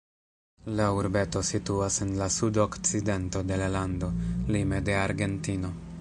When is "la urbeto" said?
0.79-1.43